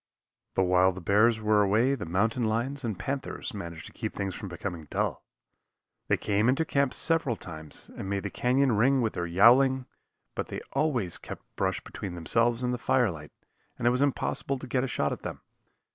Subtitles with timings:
[0.55, 4.33] But while the bears were away the mountain lions and panthers managed to keep things
[4.33, 5.23] from becoming dull.
[6.07, 9.85] They came into camp several times and made the canyon ring with their yowling,
[10.33, 13.31] but they always kept brush between themselves and the fire light,
[13.77, 15.41] and it was impossible to get a shot at them.